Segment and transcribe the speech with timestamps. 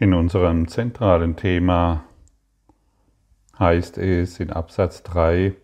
[0.00, 2.04] In unserem zentralen Thema
[3.58, 5.56] heißt es in Absatz 3,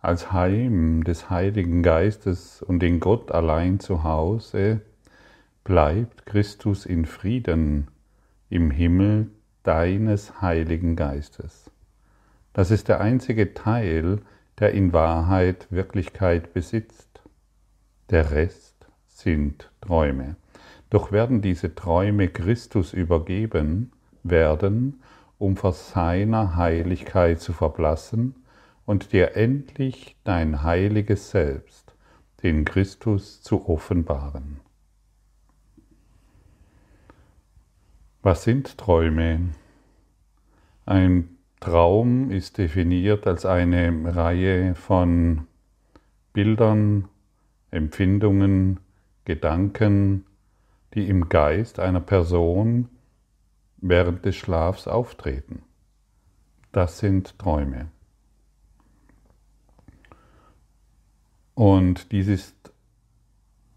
[0.00, 4.80] als Heim des Heiligen Geistes und in Gott allein zu Hause
[5.62, 7.86] bleibt Christus in Frieden
[8.50, 9.30] im Himmel
[9.62, 11.70] deines Heiligen Geistes.
[12.54, 14.18] Das ist der einzige Teil,
[14.58, 17.22] der in Wahrheit Wirklichkeit besitzt.
[18.10, 20.34] Der Rest sind Träume.
[20.90, 25.02] Doch werden diese Träume Christus übergeben werden,
[25.38, 28.34] um vor seiner Heiligkeit zu verblassen
[28.86, 31.94] und dir endlich dein heiliges Selbst,
[32.42, 34.60] den Christus, zu offenbaren.
[38.22, 39.50] Was sind Träume?
[40.84, 45.46] Ein Traum ist definiert als eine Reihe von
[46.32, 47.08] Bildern,
[47.70, 48.78] Empfindungen,
[49.24, 50.24] Gedanken,
[50.96, 52.88] die im Geist einer Person
[53.76, 55.62] während des Schlafs auftreten.
[56.72, 57.88] Das sind Träume.
[61.54, 62.72] Und dies ist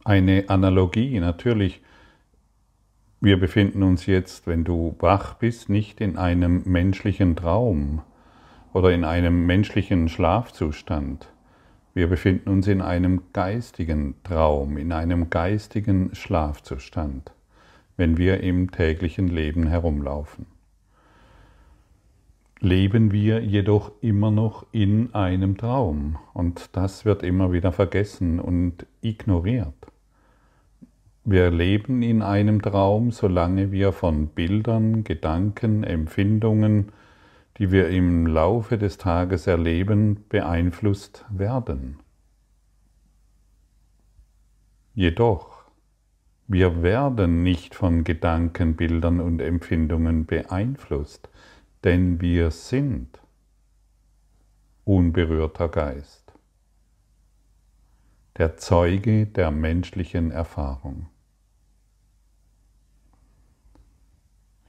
[0.03, 1.19] eine Analogie.
[1.19, 1.81] Natürlich,
[3.21, 8.01] wir befinden uns jetzt, wenn du wach bist, nicht in einem menschlichen Traum
[8.73, 11.31] oder in einem menschlichen Schlafzustand
[11.99, 17.33] wir befinden uns in einem geistigen Traum, in einem geistigen Schlafzustand,
[17.97, 20.45] wenn wir im täglichen Leben herumlaufen.
[22.61, 28.85] Leben wir jedoch immer noch in einem Traum und das wird immer wieder vergessen und
[29.01, 29.73] ignoriert.
[31.25, 36.93] Wir leben in einem Traum, solange wir von Bildern, Gedanken, Empfindungen,
[37.59, 41.99] die wir im Laufe des Tages erleben, beeinflusst werden.
[44.95, 45.65] Jedoch,
[46.47, 51.29] wir werden nicht von Gedanken, Bildern und Empfindungen beeinflusst,
[51.83, 53.21] denn wir sind
[54.85, 56.33] unberührter Geist,
[58.37, 61.07] der Zeuge der menschlichen Erfahrung.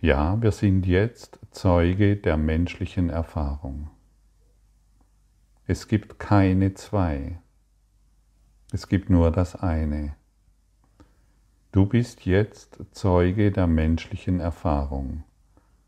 [0.00, 3.90] Ja, wir sind jetzt Zeuge der menschlichen Erfahrung.
[5.66, 7.40] Es gibt keine zwei.
[8.72, 10.14] Es gibt nur das eine.
[11.72, 15.24] Du bist jetzt Zeuge der menschlichen Erfahrung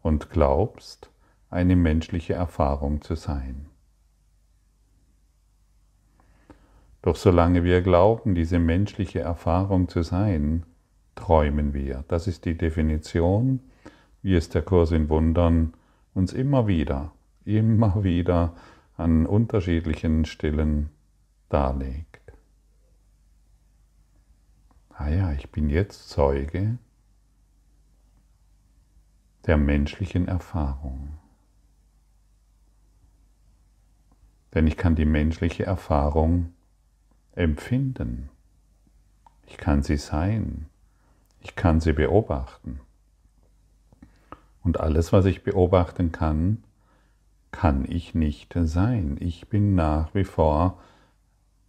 [0.03, 1.11] und glaubst,
[1.49, 3.67] eine menschliche Erfahrung zu sein.
[7.03, 10.67] Doch solange wir glauben, diese menschliche Erfahrung zu sein,
[11.15, 12.05] träumen wir.
[12.09, 13.61] Das ist die Definition
[14.23, 15.75] wie es der Kurs in Wundern
[16.15, 17.13] uns immer wieder,
[17.45, 18.55] immer wieder
[18.97, 20.91] an unterschiedlichen Stellen
[21.49, 22.21] darlegt.
[24.91, 26.79] Ah ja, ich bin jetzt Zeuge
[29.47, 31.19] der menschlichen Erfahrung.
[34.55, 36.53] Denn ich kann die menschliche Erfahrung
[37.33, 38.29] empfinden.
[39.47, 40.67] Ich kann sie sein.
[41.41, 42.81] Ich kann sie beobachten.
[44.63, 46.63] Und alles, was ich beobachten kann,
[47.51, 49.17] kann ich nicht sein.
[49.21, 50.81] Ich bin nach wie vor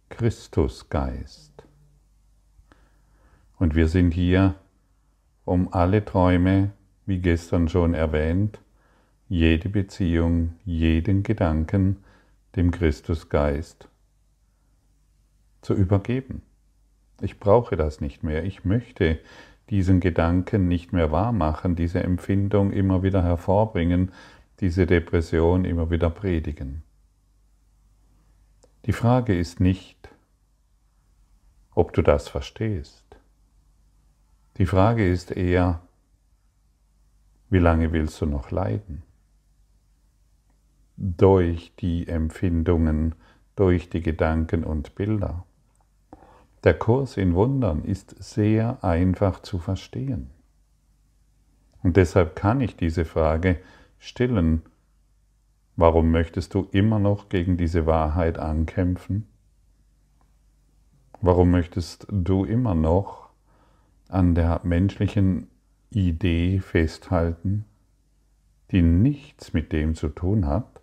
[0.08, 1.64] Christusgeist.
[3.58, 4.54] Und wir sind hier,
[5.44, 6.72] um alle Träume,
[7.06, 8.60] wie gestern schon erwähnt,
[9.28, 11.98] jede Beziehung, jeden Gedanken
[12.56, 13.88] dem Christusgeist
[15.62, 16.42] zu übergeben.
[17.20, 18.44] Ich brauche das nicht mehr.
[18.44, 19.18] Ich möchte
[19.70, 24.12] diesen Gedanken nicht mehr wahr machen, diese Empfindung immer wieder hervorbringen,
[24.60, 26.82] diese Depression immer wieder predigen.
[28.84, 30.10] Die Frage ist nicht,
[31.74, 33.04] ob du das verstehst.
[34.58, 35.80] Die Frage ist eher,
[37.50, 39.02] wie lange willst du noch leiden?
[40.96, 43.14] Durch die Empfindungen,
[43.56, 45.44] durch die Gedanken und Bilder.
[46.64, 50.30] Der Kurs in Wundern ist sehr einfach zu verstehen.
[51.82, 53.58] Und deshalb kann ich diese Frage
[53.98, 54.62] stellen,
[55.76, 59.26] warum möchtest du immer noch gegen diese Wahrheit ankämpfen?
[61.20, 63.28] Warum möchtest du immer noch
[64.08, 65.48] an der menschlichen
[65.90, 67.66] Idee festhalten,
[68.70, 70.80] die nichts mit dem zu tun hat,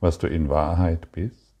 [0.00, 1.53] was du in Wahrheit bist?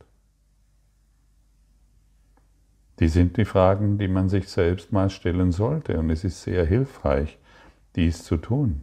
[3.00, 6.64] Die sind die Fragen, die man sich selbst mal stellen sollte und es ist sehr
[6.64, 7.38] hilfreich,
[7.96, 8.82] dies zu tun,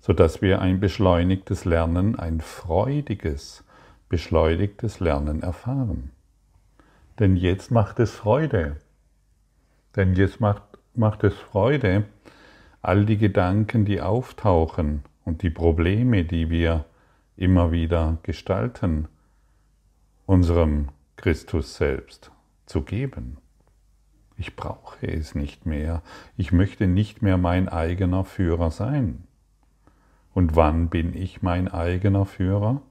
[0.00, 3.64] sodass wir ein beschleunigtes Lernen, ein freudiges,
[4.08, 6.10] beschleunigtes Lernen erfahren.
[7.18, 8.76] Denn jetzt macht es Freude.
[9.96, 10.62] Denn jetzt macht,
[10.94, 12.04] macht es Freude,
[12.82, 16.84] all die Gedanken, die auftauchen und die Probleme, die wir
[17.36, 19.08] immer wieder gestalten,
[20.26, 22.30] unserem Christus selbst
[22.64, 23.38] zu geben.
[24.36, 26.00] Ich brauche es nicht mehr.
[26.36, 29.24] Ich möchte nicht mehr mein eigener Führer sein.
[30.32, 32.82] Und wann bin ich mein eigener Führer?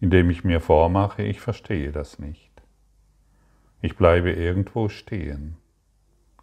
[0.00, 2.50] Indem ich mir vormache, ich verstehe das nicht.
[3.82, 5.58] Ich bleibe irgendwo stehen.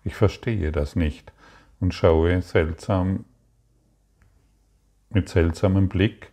[0.03, 1.33] Ich verstehe das nicht
[1.79, 3.25] und schaue seltsam
[5.09, 6.31] mit seltsamem Blick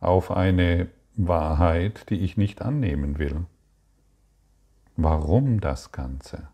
[0.00, 3.44] auf eine Wahrheit, die ich nicht annehmen will.
[4.96, 6.48] Warum das Ganze?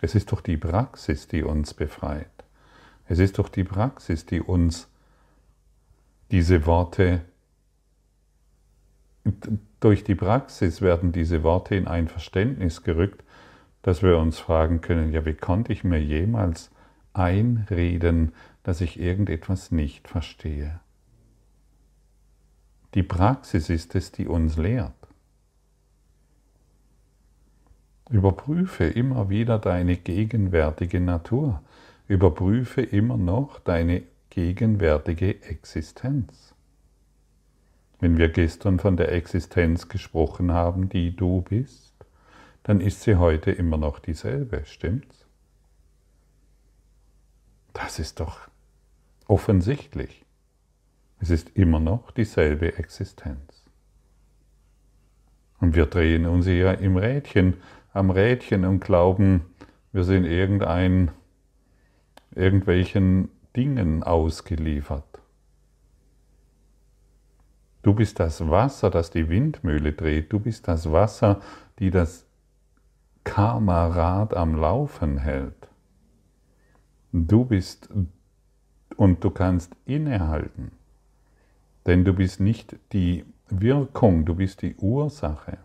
[0.00, 2.30] Es ist doch die Praxis, die uns befreit.
[3.06, 4.88] Es ist doch die Praxis, die uns
[6.30, 7.22] diese Worte,
[9.80, 13.22] durch die Praxis werden diese Worte in ein Verständnis gerückt,
[13.82, 16.70] dass wir uns fragen können, ja, wie konnte ich mir jemals
[17.12, 18.32] einreden,
[18.62, 20.80] dass ich irgendetwas nicht verstehe?
[22.94, 24.94] Die Praxis ist es, die uns lehrt.
[28.08, 31.62] Überprüfe immer wieder deine gegenwärtige Natur.
[32.06, 36.54] Überprüfe immer noch deine gegenwärtige Existenz.
[37.98, 41.94] Wenn wir gestern von der Existenz gesprochen haben, die du bist,
[42.62, 45.26] dann ist sie heute immer noch dieselbe, stimmt's?
[47.72, 48.48] Das ist doch
[49.26, 50.24] offensichtlich.
[51.18, 53.64] Es ist immer noch dieselbe Existenz.
[55.58, 57.54] Und wir drehen uns ja im Rädchen
[57.96, 59.46] am Rädchen und glauben,
[59.92, 61.10] wir sind irgendein,
[62.34, 65.04] irgendwelchen Dingen ausgeliefert.
[67.82, 70.32] Du bist das Wasser, das die Windmühle dreht.
[70.32, 71.40] Du bist das Wasser,
[71.78, 72.26] die das
[73.24, 75.68] Karma-Rad am Laufen hält.
[77.12, 77.88] Du bist
[78.96, 80.72] und du kannst innehalten,
[81.86, 85.58] denn du bist nicht die Wirkung, du bist die Ursache.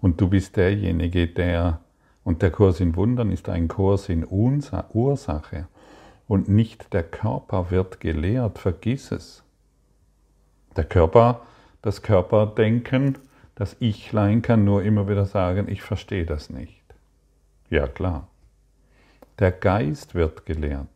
[0.00, 1.80] Und du bist derjenige, der,
[2.24, 5.66] und der Kurs in Wundern ist ein Kurs in Ursache
[6.26, 9.42] und nicht der Körper wird gelehrt, vergiss es.
[10.76, 11.42] Der Körper,
[11.82, 13.18] das Körperdenken,
[13.56, 16.82] das Ichlein kann nur immer wieder sagen, ich verstehe das nicht.
[17.68, 18.28] Ja klar.
[19.38, 20.86] Der Geist wird gelehrt.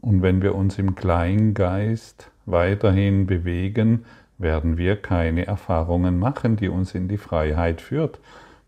[0.00, 4.04] Und wenn wir uns im Kleingeist weiterhin bewegen,
[4.42, 8.20] werden wir keine Erfahrungen machen, die uns in die Freiheit führt.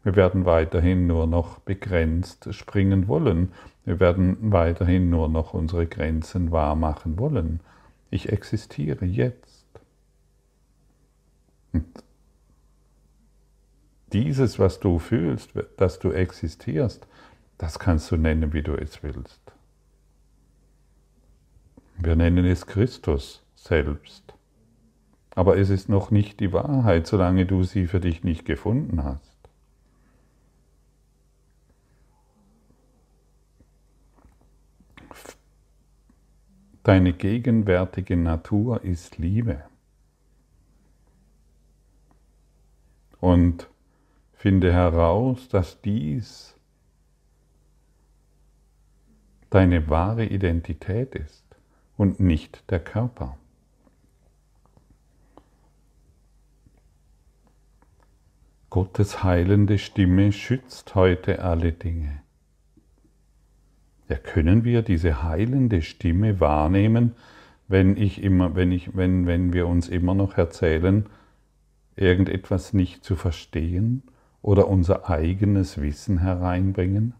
[0.02, 3.52] Wir werden weiterhin nur noch begrenzt springen wollen.
[3.84, 7.60] Wir werden weiterhin nur noch unsere Grenzen wahrmachen wollen.
[8.10, 9.66] Ich existiere jetzt.
[11.72, 11.86] Und
[14.12, 17.06] dieses, was du fühlst, dass du existierst,
[17.58, 19.40] das kannst du nennen, wie du es willst.
[21.98, 24.33] Wir nennen es Christus selbst.
[25.34, 29.34] Aber es ist noch nicht die Wahrheit, solange du sie für dich nicht gefunden hast.
[36.84, 39.64] Deine gegenwärtige Natur ist Liebe.
[43.20, 43.70] Und
[44.34, 46.54] finde heraus, dass dies
[49.48, 51.44] deine wahre Identität ist
[51.96, 53.38] und nicht der Körper.
[58.74, 62.22] Gottes heilende Stimme schützt heute alle Dinge.
[64.08, 67.14] Ja, können wir diese heilende Stimme wahrnehmen,
[67.68, 71.06] wenn, ich immer, wenn, ich, wenn, wenn wir uns immer noch erzählen,
[71.94, 74.02] irgendetwas nicht zu verstehen
[74.42, 77.14] oder unser eigenes Wissen hereinbringen?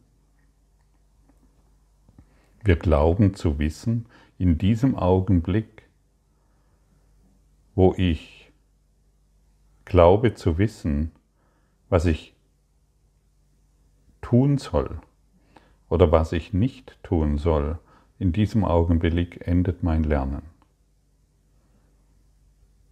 [2.64, 4.06] Wir glauben zu wissen,
[4.38, 5.84] in diesem Augenblick,
[7.76, 8.50] wo ich
[9.84, 11.12] glaube zu wissen,
[11.94, 12.34] was ich
[14.20, 14.98] tun soll
[15.88, 17.78] oder was ich nicht tun soll,
[18.18, 20.42] in diesem Augenblick endet mein Lernen.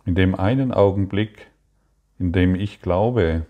[0.04, 1.50] In dem einen Augenblick,
[2.20, 3.44] in dem ich glaube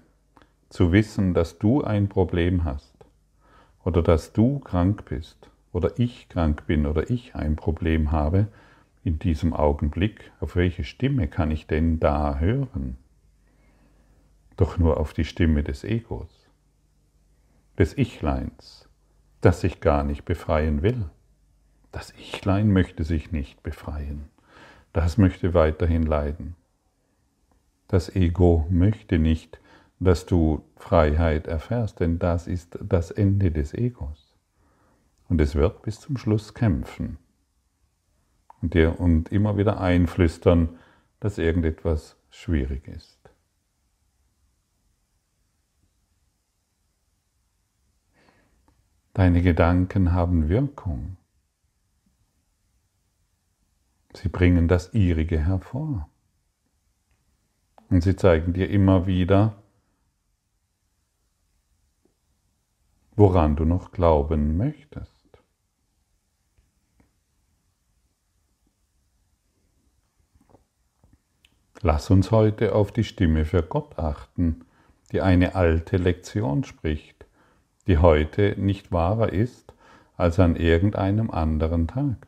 [0.71, 2.97] zu wissen, dass du ein Problem hast
[3.85, 8.47] oder dass du krank bist oder ich krank bin oder ich ein Problem habe,
[9.05, 12.97] in diesem Augenblick, auf welche Stimme kann ich denn da hören?
[14.63, 16.49] Doch nur auf die Stimme des Egos,
[17.79, 18.89] des Ichleins,
[19.41, 21.11] das sich gar nicht befreien will.
[21.91, 24.31] Das Ichlein möchte sich nicht befreien.
[24.93, 26.55] Das möchte weiterhin leiden.
[27.89, 29.61] Das Ego möchte nicht,
[29.99, 34.37] dass du Freiheit erfährst, denn das ist das Ende des Egos.
[35.29, 37.19] Und es wird bis zum Schluss kämpfen.
[38.61, 40.79] Und dir und immer wieder einflüstern,
[41.19, 43.22] dass irgendetwas schwierig ist.
[49.15, 51.19] Deine Gedanken haben Wirkung.
[54.15, 56.09] Sie bringen das Ihrige hervor.
[57.91, 59.63] Und sie zeigen dir immer wieder,
[63.15, 65.23] woran du noch glauben möchtest.
[71.83, 74.65] Lass uns heute auf die Stimme für Gott achten,
[75.11, 77.22] die eine alte Lektion spricht,
[77.87, 79.75] die heute nicht wahrer ist
[80.17, 82.27] als an irgendeinem anderen Tag.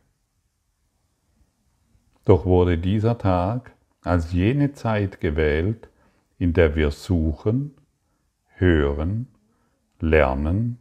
[2.25, 5.89] Doch wurde dieser Tag als jene Zeit gewählt,
[6.39, 7.75] in der wir suchen,
[8.57, 9.29] hören,
[10.01, 10.79] lernen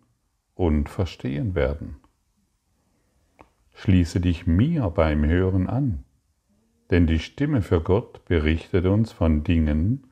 [0.55, 1.97] und verstehen werden.
[3.73, 6.03] Schließe dich mir beim Hören an,
[6.91, 10.07] denn die Stimme für Gott berichtet uns von Dingen,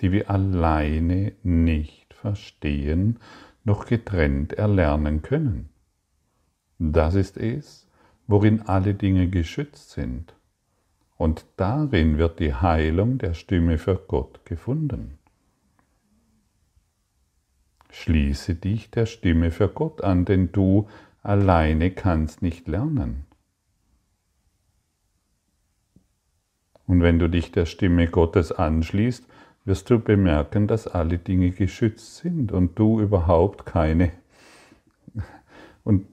[0.00, 3.18] die wir alleine nicht verstehen,
[3.64, 5.68] noch getrennt erlernen können.
[6.78, 7.86] Das ist es,
[8.26, 10.34] worin alle Dinge geschützt sind
[11.20, 15.18] und darin wird die Heilung der Stimme für Gott gefunden.
[17.90, 20.88] Schließe dich der Stimme für Gott an, denn du
[21.22, 23.26] alleine kannst nicht lernen.
[26.86, 29.26] Und wenn du dich der Stimme Gottes anschließt,
[29.64, 34.12] wirst du bemerken, dass alle Dinge geschützt sind und du überhaupt keine
[35.84, 36.06] und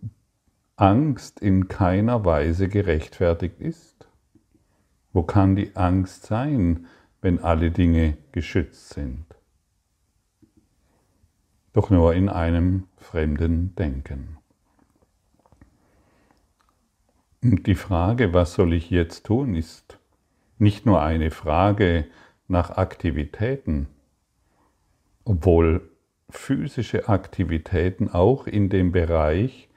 [0.75, 4.07] Angst in keiner Weise gerechtfertigt ist.
[5.11, 6.85] Wo kann die Angst sein,
[7.21, 9.25] wenn alle Dinge geschützt sind?
[11.73, 14.37] Doch nur in einem fremden Denken.
[17.41, 19.99] Und die Frage, was soll ich jetzt tun, ist
[20.59, 22.05] nicht nur eine Frage
[22.47, 23.87] nach Aktivitäten,
[25.25, 25.89] obwohl
[26.29, 29.69] physische Aktivitäten auch in dem Bereich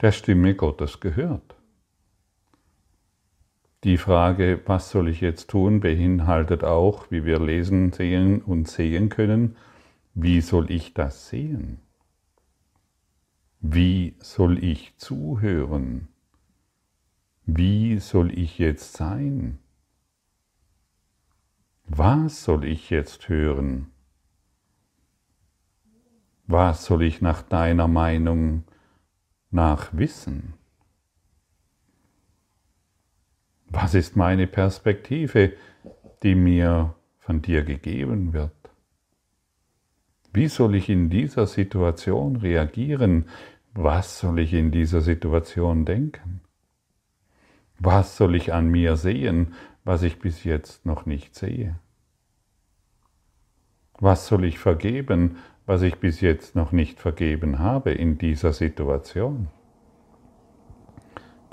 [0.00, 1.56] der Stimme Gottes gehört.
[3.84, 9.08] Die Frage, was soll ich jetzt tun, beinhaltet auch, wie wir lesen, sehen und sehen
[9.08, 9.56] können,
[10.14, 11.78] wie soll ich das sehen?
[13.60, 16.08] Wie soll ich zuhören?
[17.46, 19.58] Wie soll ich jetzt sein?
[21.90, 23.90] Was soll ich jetzt hören?
[26.46, 28.64] Was soll ich nach deiner Meinung
[29.50, 30.52] nach wissen?
[33.70, 35.54] Was ist meine Perspektive,
[36.22, 38.52] die mir von dir gegeben wird?
[40.32, 43.30] Wie soll ich in dieser Situation reagieren?
[43.72, 46.42] Was soll ich in dieser Situation denken?
[47.78, 49.54] Was soll ich an mir sehen,
[49.88, 51.76] was ich bis jetzt noch nicht sehe?
[53.98, 59.48] Was soll ich vergeben, was ich bis jetzt noch nicht vergeben habe in dieser Situation?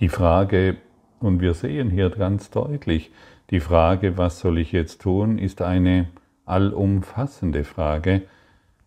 [0.02, 0.76] Die Frage,
[1.22, 3.14] und wir sehen hier ganz deutlich,
[3.52, 6.10] die Frage, was soll ich jetzt tun, ist eine
[6.44, 8.24] allumfassende Frage,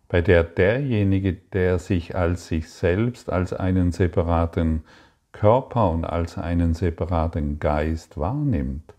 [0.09, 4.85] bei der derjenige, der sich als sich selbst, als einen separaten
[5.33, 8.93] Körper und als einen separaten Geist wahrnimmt,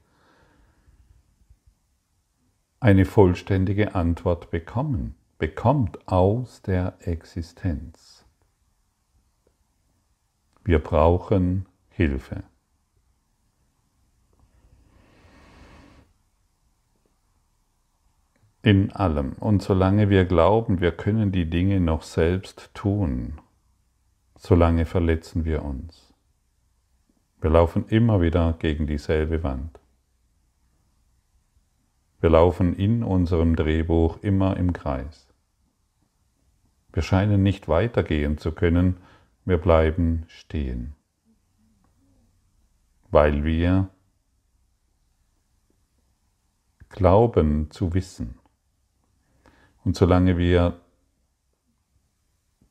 [2.80, 8.26] eine vollständige Antwort bekommen, bekommt aus der Existenz.
[10.64, 12.44] Wir brauchen Hilfe.
[18.62, 19.34] in allem.
[19.40, 23.40] Und solange wir glauben, wir können die Dinge noch selbst tun,
[24.36, 26.14] solange verletzen wir uns.
[27.42, 29.80] Wir laufen immer wieder gegen dieselbe Wand.
[32.22, 35.28] Wir laufen in unserem Drehbuch immer im Kreis.
[36.92, 38.98] Wir scheinen nicht weitergehen zu können,
[39.46, 40.96] wir bleiben stehen,
[43.10, 43.90] weil wir
[46.90, 48.38] glauben zu wissen.
[49.86, 50.82] Und solange wir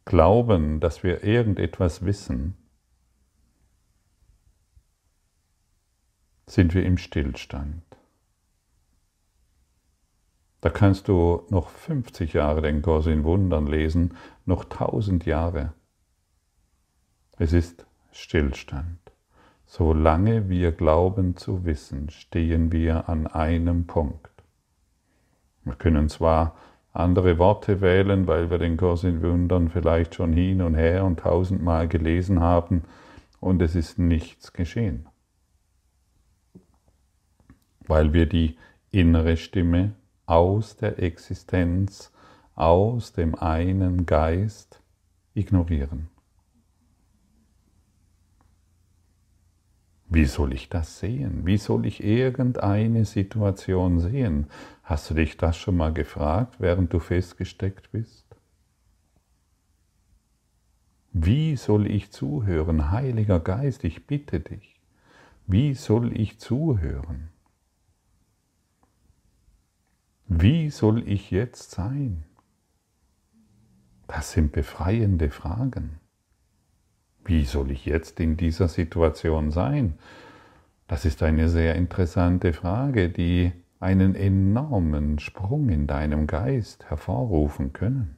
[0.05, 2.57] glauben, dass wir irgendetwas wissen,
[6.47, 7.88] sind wir im Stillstand.
[10.61, 15.73] Da kannst du noch 50 Jahre den Kurs in Wundern lesen, noch 1000 Jahre.
[17.37, 18.99] Es ist Stillstand.
[19.67, 24.33] Solange wir glauben zu wissen, stehen wir an einem Punkt.
[25.63, 26.57] Wir können zwar
[26.93, 31.21] andere Worte wählen, weil wir den Kurs in Wundern vielleicht schon hin und her und
[31.21, 32.83] tausendmal gelesen haben
[33.41, 35.07] und es ist nichts geschehen.
[37.87, 38.57] Weil wir die
[38.91, 39.95] innere Stimme
[40.29, 42.13] aus der Existenz,
[42.55, 44.83] aus dem einen Geist
[45.33, 46.09] ignorieren.
[50.11, 51.47] Wie soll ich das sehen?
[51.47, 54.47] Wie soll ich irgendeine Situation sehen?
[54.83, 58.27] Hast du dich das schon mal gefragt, während du festgesteckt bist?
[61.13, 62.91] Wie soll ich zuhören?
[62.91, 64.81] Heiliger Geist, ich bitte dich.
[65.47, 67.31] Wie soll ich zuhören?
[70.31, 72.25] Wie soll ich jetzt sein?
[74.07, 76.01] Das sind befreiende Fragen.
[77.25, 79.95] Wie soll ich jetzt in dieser Situation sein?
[80.87, 88.17] Das ist eine sehr interessante Frage, die einen enormen Sprung in deinem Geist hervorrufen können.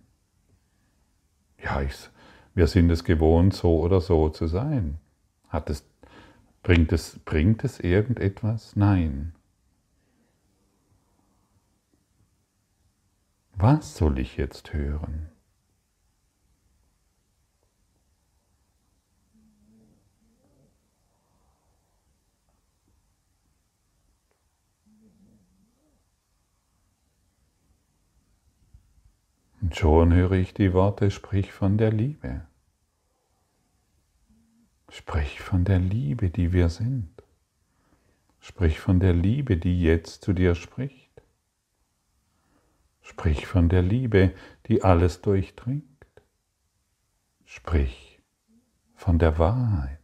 [1.63, 2.11] Ja, ich,
[2.57, 4.99] wir sind es gewohnt, so oder so zu sein.
[5.49, 5.89] Hat es,
[6.65, 8.75] bringt, es, bringt es irgendetwas?
[8.75, 9.33] Nein.
[13.63, 15.29] Was soll ich jetzt hören?
[29.61, 32.47] Und schon höre ich die Worte, sprich von der Liebe.
[34.89, 37.11] Sprich von der Liebe, die wir sind.
[38.39, 41.10] Sprich von der Liebe, die jetzt zu dir spricht.
[43.11, 44.33] Sprich von der Liebe,
[44.67, 46.07] die alles durchdringt.
[47.45, 48.23] Sprich
[48.95, 49.99] von der Wahrheit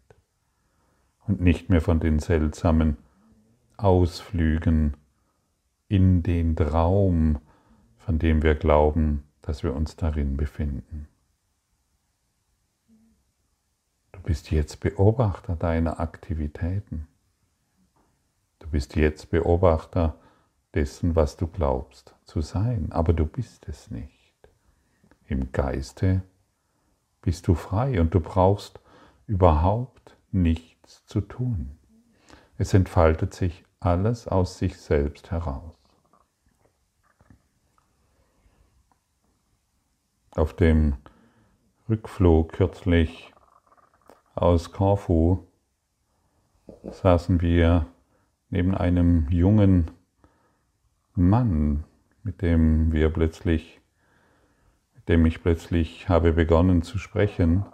[1.28, 2.96] und nicht mehr von den seltsamen
[3.76, 4.96] Ausflügen
[5.86, 7.38] in den Traum,
[7.96, 11.06] von dem wir glauben, dass wir uns darin befinden.
[14.10, 17.06] Du bist jetzt Beobachter deiner Aktivitäten.
[18.58, 20.19] Du bist jetzt Beobachter
[20.75, 24.12] dessen, was du glaubst zu sein, aber du bist es nicht.
[25.26, 26.23] Im Geiste
[27.23, 28.80] bist du frei und du brauchst
[29.26, 31.78] überhaupt nichts zu tun.
[32.58, 35.76] Es entfaltet sich alles aus sich selbst heraus.
[40.36, 40.97] auf dem
[41.89, 43.32] Rückflug kürzlich
[44.34, 45.47] aus Korfu
[46.82, 47.86] saßen wir
[48.50, 49.91] neben einem jungen
[51.15, 51.84] Mann,
[52.26, 53.80] mit dem wir plötzlich,
[54.97, 57.65] mit dem ich plötzlich habe begonnen zu sprechen.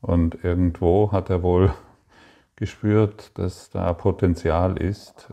[0.00, 1.72] Und irgendwo hat er wohl
[2.56, 5.32] gespürt, dass da Potenzial ist,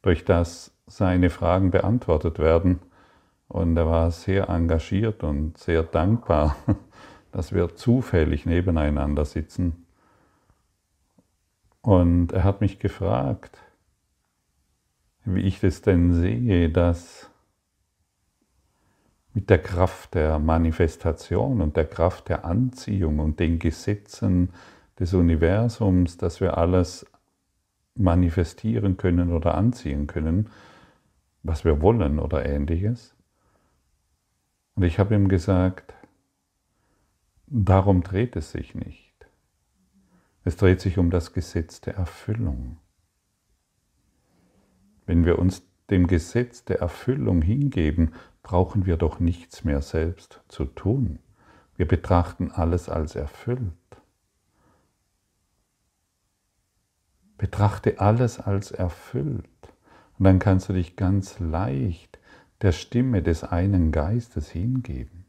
[0.00, 2.80] durch das seine Fragen beantwortet werden.
[3.46, 6.56] Und er war sehr engagiert und sehr dankbar,
[7.30, 9.84] dass wir zufällig nebeneinander sitzen.
[11.82, 13.58] Und er hat mich gefragt,
[15.24, 17.30] wie ich das denn sehe, dass
[19.34, 24.50] mit der Kraft der Manifestation und der Kraft der Anziehung und den Gesetzen
[24.98, 27.06] des Universums, dass wir alles
[27.94, 30.50] manifestieren können oder anziehen können,
[31.42, 33.14] was wir wollen oder ähnliches.
[34.74, 35.94] Und ich habe ihm gesagt,
[37.46, 39.12] darum dreht es sich nicht.
[40.44, 42.78] Es dreht sich um das Gesetz der Erfüllung.
[45.12, 50.64] Wenn wir uns dem Gesetz der Erfüllung hingeben, brauchen wir doch nichts mehr selbst zu
[50.64, 51.18] tun.
[51.76, 53.60] Wir betrachten alles als erfüllt.
[57.36, 59.44] Betrachte alles als erfüllt.
[60.18, 62.18] Und dann kannst du dich ganz leicht
[62.62, 65.26] der Stimme des einen Geistes hingeben.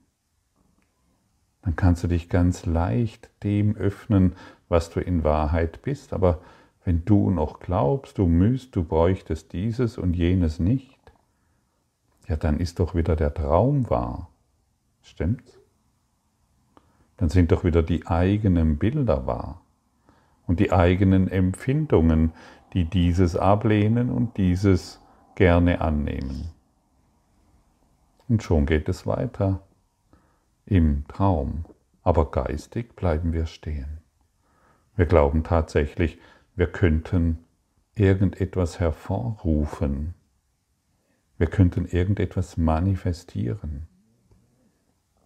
[1.61, 4.37] Dann kannst du dich ganz leicht dem öffnen,
[4.69, 6.13] was du in Wahrheit bist.
[6.13, 6.39] Aber
[6.85, 10.99] wenn du noch glaubst, du müsst, du bräuchtest dieses und jenes nicht,
[12.27, 14.29] ja, dann ist doch wieder der Traum wahr.
[15.01, 15.59] Stimmt's?
[17.17, 19.61] Dann sind doch wieder die eigenen Bilder wahr
[20.47, 22.33] und die eigenen Empfindungen,
[22.73, 24.99] die dieses ablehnen und dieses
[25.35, 26.49] gerne annehmen.
[28.27, 29.61] Und schon geht es weiter
[30.65, 31.65] im Traum.
[32.03, 33.99] Aber geistig bleiben wir stehen.
[34.95, 36.19] Wir glauben tatsächlich,
[36.55, 37.39] wir könnten
[37.95, 40.13] irgendetwas hervorrufen.
[41.37, 43.87] Wir könnten irgendetwas manifestieren.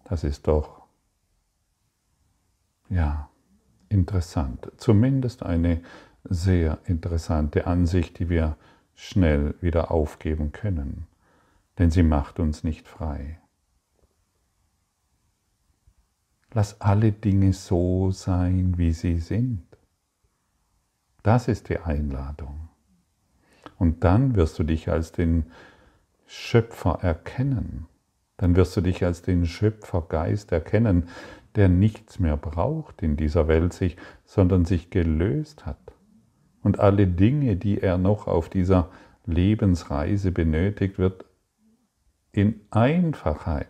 [0.05, 0.87] Das ist doch,
[2.89, 3.29] ja,
[3.89, 4.71] interessant.
[4.77, 5.81] Zumindest eine
[6.23, 8.57] sehr interessante Ansicht, die wir
[8.95, 11.07] schnell wieder aufgeben können.
[11.77, 13.39] denn sie macht uns nicht frei.
[16.53, 19.66] Lass alle Dinge so sein, wie sie sind.
[21.27, 22.69] Das ist die Einladung.
[23.77, 25.47] Und dann wirst du dich als den
[26.25, 27.87] Schöpfer erkennen.
[28.37, 31.09] Dann wirst du dich als den Schöpfergeist erkennen,
[31.55, 35.91] der nichts mehr braucht in dieser Welt, sich, sondern sich gelöst hat.
[36.63, 38.89] Und alle Dinge, die er noch auf dieser
[39.25, 41.25] Lebensreise benötigt, wird
[42.31, 43.67] in Einfachheit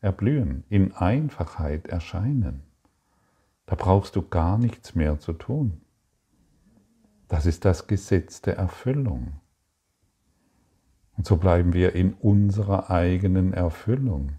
[0.00, 2.62] erblühen, in Einfachheit erscheinen.
[3.66, 5.82] Da brauchst du gar nichts mehr zu tun.
[7.32, 9.40] Das ist das Gesetz der Erfüllung.
[11.16, 14.32] Und so bleiben wir in unserer eigenen Erfüllung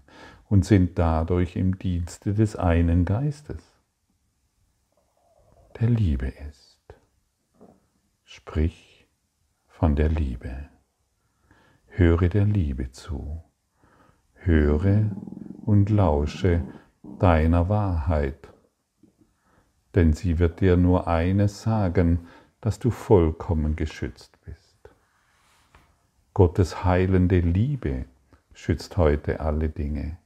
[0.48, 3.64] und sind dadurch im Dienste des einen Geistes,
[5.80, 6.84] der Liebe ist.
[8.22, 9.08] Sprich
[9.66, 10.68] von der Liebe.
[11.88, 13.42] Höre der Liebe zu.
[14.34, 15.10] Höre
[15.64, 16.62] und lausche
[17.18, 18.54] deiner Wahrheit.
[19.96, 22.28] Denn sie wird dir nur eines sagen,
[22.64, 24.78] dass du vollkommen geschützt bist.
[26.32, 28.06] Gottes heilende Liebe
[28.54, 30.16] schützt heute alle Dinge.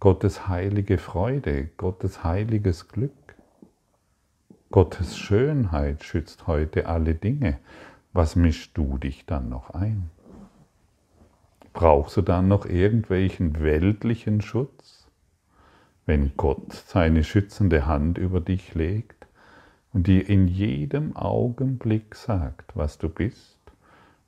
[0.00, 3.12] Gottes heilige Freude, Gottes heiliges Glück.
[4.72, 7.60] Gottes Schönheit schützt heute alle Dinge.
[8.12, 10.10] Was mischst du dich dann noch ein?
[11.74, 15.06] Brauchst du dann noch irgendwelchen weltlichen Schutz?
[16.06, 19.17] Wenn Gott seine schützende Hand über dich legt
[19.92, 23.58] und dir in jedem Augenblick sagt, was du bist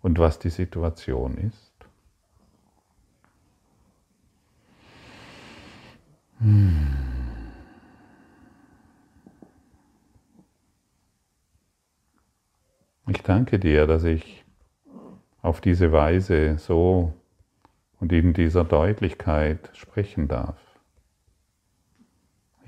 [0.02, 1.72] und was die Situation ist?
[6.38, 6.88] Hm.
[13.08, 14.44] Ich danke dir, dass ich
[15.42, 17.12] auf diese Weise so
[17.98, 20.69] und in dieser Deutlichkeit sprechen darf.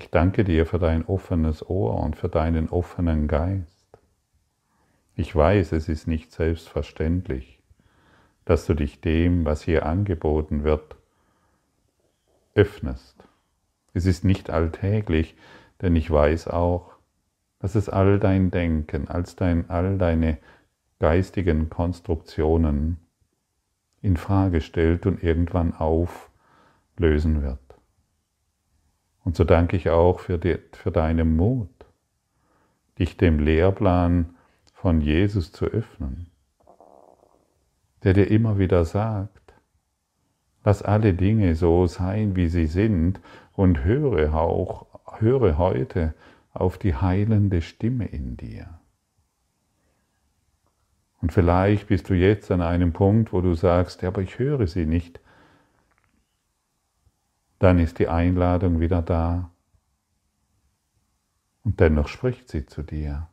[0.02, 3.86] Ich danke dir für dein offenes Ohr und für deinen offenen Geist.
[5.14, 7.62] Ich weiß, es ist nicht selbstverständlich,
[8.44, 10.96] dass du dich dem, was hier angeboten wird,
[12.56, 13.28] öffnest.
[13.94, 15.36] Es ist nicht alltäglich,
[15.80, 16.96] denn ich weiß auch,
[17.60, 20.38] dass es all dein Denken, als dein, all deine
[20.98, 22.98] geistigen Konstruktionen
[24.00, 27.71] in Frage stellt und irgendwann auflösen wird.
[29.24, 31.68] Und so danke ich auch für, die, für deinen Mut,
[32.98, 34.34] dich dem Lehrplan
[34.74, 36.26] von Jesus zu öffnen,
[38.02, 39.54] der dir immer wieder sagt,
[40.64, 43.20] lass alle Dinge so sein, wie sie sind
[43.54, 44.86] und höre auch,
[45.18, 46.14] höre heute
[46.52, 48.80] auf die heilende Stimme in dir.
[51.20, 54.66] Und vielleicht bist du jetzt an einem Punkt, wo du sagst, ja, aber ich höre
[54.66, 55.20] sie nicht.
[57.62, 59.52] Dann ist die Einladung wieder da.
[61.62, 63.28] Und dennoch spricht sie zu dir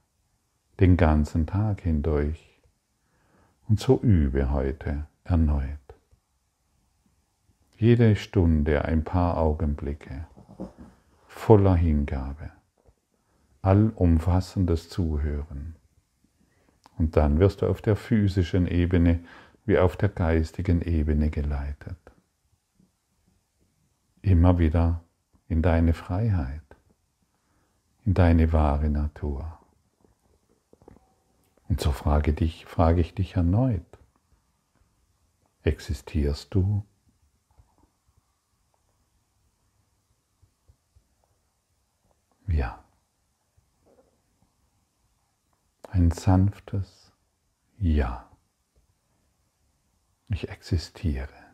[0.80, 2.62] den ganzen Tag hindurch.
[3.68, 5.80] Und so übe heute erneut.
[7.76, 10.28] Jede Stunde ein paar Augenblicke
[11.26, 12.52] voller Hingabe,
[13.64, 15.74] allumfassendes Zuhören
[17.00, 19.22] und dann wirst du auf der physischen Ebene
[19.66, 21.98] wie auf der geistigen Ebene geleitet.
[24.22, 25.04] Immer wieder
[25.48, 26.64] in deine Freiheit,
[28.06, 29.60] in deine wahre Natur.
[31.68, 33.86] Und so frage, dich, frage ich dich erneut,
[35.64, 36.84] existierst du?
[42.48, 42.84] Ja.
[45.92, 47.12] ein sanftes
[47.78, 48.30] Ja.
[50.30, 51.49] Ich existiere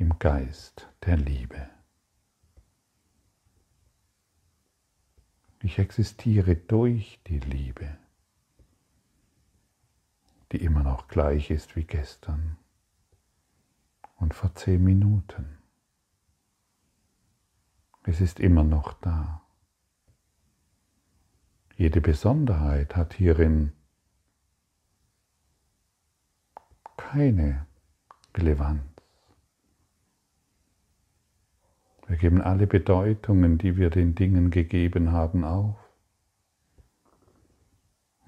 [0.00, 1.68] im Geist der Liebe.
[5.62, 7.98] Ich existiere durch die Liebe,
[10.52, 12.56] die immer noch gleich ist wie gestern
[14.16, 15.58] und vor zehn Minuten.
[18.04, 19.42] Es ist immer noch da.
[21.76, 23.72] Jede Besonderheit hat hierin
[26.96, 27.66] keine
[28.34, 28.89] Relevanz.
[32.10, 35.76] Wir geben alle Bedeutungen, die wir den Dingen gegeben haben, auf.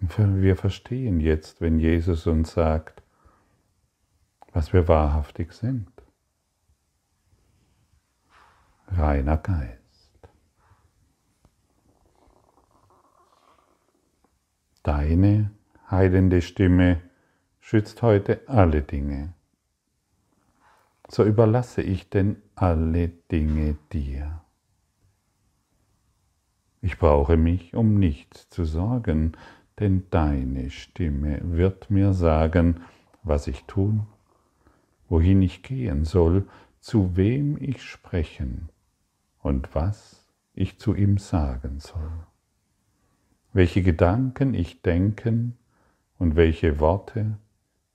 [0.01, 3.03] Und wir verstehen jetzt, wenn Jesus uns sagt,
[4.53, 5.91] was wir wahrhaftig sind.
[8.87, 10.29] Reiner Geist.
[14.85, 15.51] Deine
[15.91, 17.03] heilende Stimme
[17.59, 19.35] schützt heute alle Dinge
[21.15, 24.41] so überlasse ich denn alle Dinge dir.
[26.81, 29.33] Ich brauche mich um nichts zu sorgen,
[29.79, 32.81] denn deine Stimme wird mir sagen,
[33.23, 34.07] was ich tun,
[35.11, 36.49] wohin ich gehen soll,
[36.81, 38.71] zu wem ich sprechen
[39.43, 42.11] und was ich zu ihm sagen soll,
[43.53, 45.59] welche Gedanken ich denken
[46.19, 47.39] und welche Worte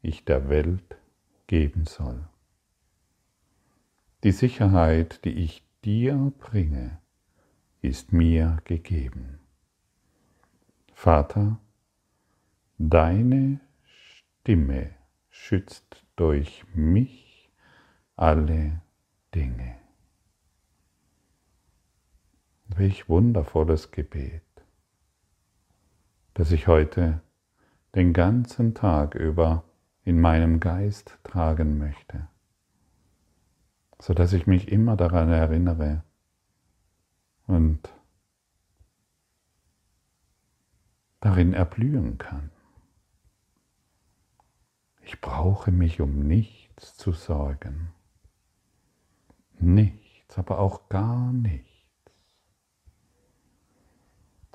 [0.03, 0.97] ich der Welt
[1.47, 2.23] geben soll.
[4.23, 6.97] Die Sicherheit, die ich dir bringe,
[7.81, 9.39] ist mir gegeben.
[10.93, 11.59] Vater,
[12.79, 14.89] deine Stimme
[15.29, 17.51] schützt durch mich
[18.15, 18.81] alle
[19.35, 19.77] Dinge.
[22.69, 24.41] Welch wundervolles Gebet,
[26.33, 27.21] das ich heute
[27.93, 29.63] den ganzen Tag über
[30.03, 32.27] in meinem Geist tragen möchte,
[33.99, 36.03] so dass ich mich immer daran erinnere
[37.47, 37.89] und
[41.19, 42.51] darin erblühen kann.
[45.01, 47.91] Ich brauche mich um nichts zu sorgen.
[49.59, 51.67] Nichts, aber auch gar nichts.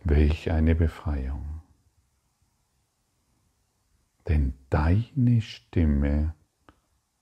[0.04, 1.62] Welch eine Befreiung.
[4.28, 6.34] Denn deine Stimme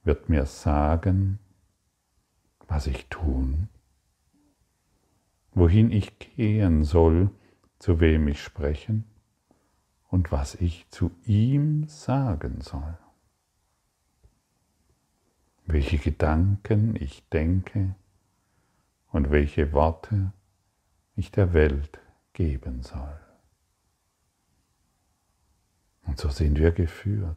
[0.03, 1.39] wird mir sagen,
[2.71, 3.69] was ich tun,
[5.53, 7.31] wohin ich gehen soll,
[7.79, 9.05] zu wem ich sprechen
[10.09, 12.97] und was ich zu ihm sagen soll
[15.73, 17.95] welche Gedanken ich denke
[19.13, 20.33] und welche Worte
[21.17, 22.01] ich der Welt
[22.33, 23.21] geben soll.
[26.07, 27.37] Und so sind wir geführt.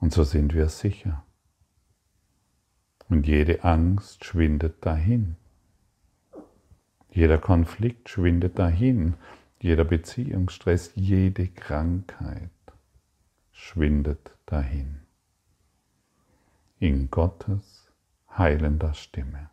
[0.00, 1.24] Und so sind wir sicher.
[3.12, 5.36] Und jede Angst schwindet dahin.
[7.10, 9.16] Jeder Konflikt schwindet dahin.
[9.60, 12.48] Jeder Beziehungsstress, jede Krankheit
[13.50, 15.02] schwindet dahin
[16.78, 17.92] in Gottes
[18.30, 19.50] heilender Stimme.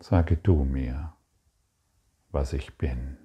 [0.00, 1.12] Sage du mir,
[2.32, 3.16] was ich bin,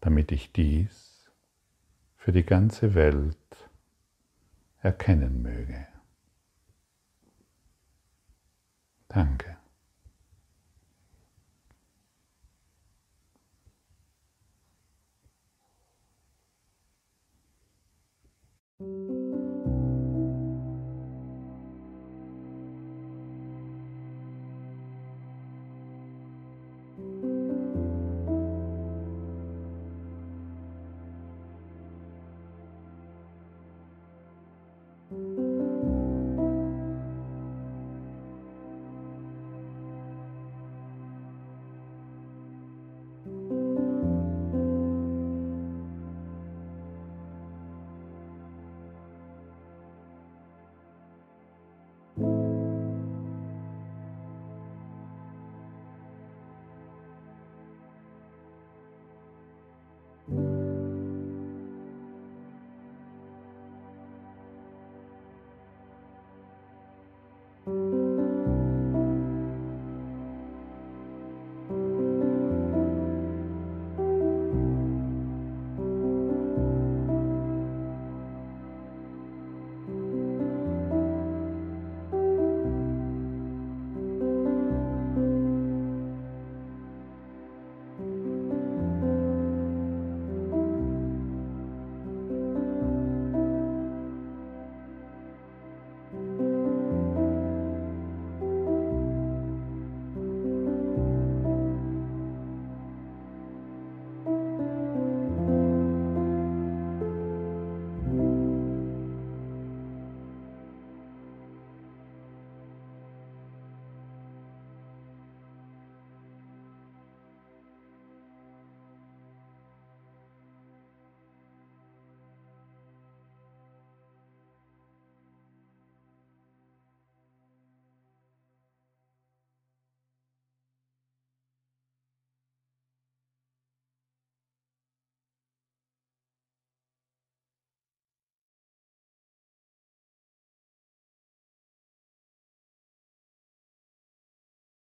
[0.00, 1.28] damit ich dies
[2.16, 3.36] für die ganze Welt
[4.86, 5.84] erkennen möge.
[9.08, 9.55] Danke.